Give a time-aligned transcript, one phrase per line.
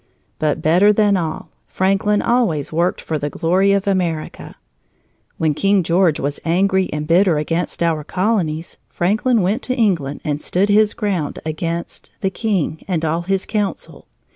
[0.39, 4.55] But better than all, Franklin always worked for the glory of America.
[5.37, 10.41] When King George was angry and bitter against our colonies, Franklin went to England and
[10.41, 14.07] stood his ground against the king and all his council.